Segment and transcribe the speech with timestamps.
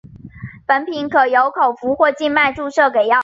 [0.65, 3.19] 本品可由口服或静脉注射给药。